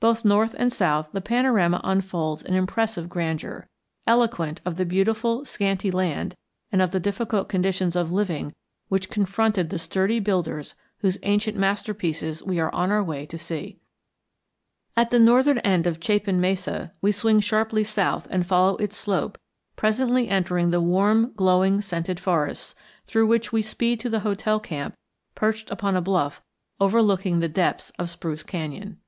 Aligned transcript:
Both 0.00 0.24
north 0.24 0.54
and 0.58 0.72
south 0.72 1.10
the 1.12 1.20
panorama 1.20 1.82
unfolds 1.84 2.40
in 2.42 2.54
impressive 2.54 3.10
grandeur, 3.10 3.68
eloquent 4.06 4.62
of 4.64 4.76
the 4.76 4.86
beautiful 4.86 5.44
scanty 5.44 5.90
land 5.90 6.34
and 6.72 6.80
of 6.80 6.90
the 6.90 6.98
difficult 6.98 7.50
conditions 7.50 7.94
of 7.94 8.10
living 8.10 8.54
which 8.88 9.10
confronted 9.10 9.68
the 9.68 9.78
sturdy 9.78 10.20
builders 10.20 10.74
whose 11.00 11.18
ancient 11.22 11.58
masterpieces 11.58 12.42
we 12.42 12.58
are 12.58 12.74
on 12.74 12.90
our 12.90 13.04
way 13.04 13.26
to 13.26 13.36
see. 13.36 13.76
At 14.96 15.10
the 15.10 15.18
northern 15.18 15.58
end 15.58 15.86
of 15.86 16.00
Chapin 16.02 16.40
Mesa 16.40 16.94
we 17.02 17.12
swing 17.12 17.38
sharply 17.38 17.84
south 17.84 18.26
and 18.30 18.46
follow 18.46 18.76
its 18.76 18.96
slope, 18.96 19.36
presently 19.76 20.30
entering 20.30 20.70
the 20.70 20.80
warm, 20.80 21.34
glowing, 21.34 21.82
scented 21.82 22.18
forests, 22.18 22.74
through 23.04 23.26
which 23.26 23.52
we 23.52 23.60
speed 23.60 24.00
to 24.00 24.08
the 24.08 24.20
hotel 24.20 24.60
camp 24.60 24.94
perched 25.34 25.70
upon 25.70 25.94
a 25.94 26.00
bluff 26.00 26.40
overlooking 26.80 27.40
the 27.40 27.48
depths 27.50 27.90
of 27.98 28.08
Spruce 28.08 28.42
Canyon. 28.42 28.98